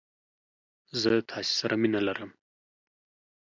زه 1.01 1.11
تاسې 1.31 1.51
سره 1.59 1.75
مينه 1.81 1.99
ارم! 2.11 2.31